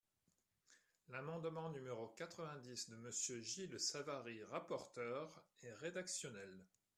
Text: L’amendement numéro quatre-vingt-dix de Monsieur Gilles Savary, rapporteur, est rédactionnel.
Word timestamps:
L’amendement 1.09 1.69
numéro 1.69 2.07
quatre-vingt-dix 2.17 2.89
de 2.89 2.95
Monsieur 2.95 3.39
Gilles 3.43 3.79
Savary, 3.79 4.43
rapporteur, 4.45 5.45
est 5.61 5.73
rédactionnel. 5.73 6.65